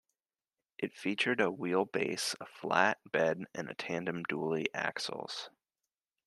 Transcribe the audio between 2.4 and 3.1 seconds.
a flat